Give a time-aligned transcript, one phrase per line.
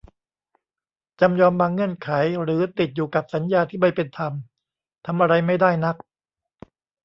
[1.19, 2.09] จำยอมบางเงื่อนไข
[2.43, 4.33] หรือติดอยู่กับสัญญาที่ไม่เป็นธรรม
[5.05, 5.95] ทำอะไรไม่ได้นัก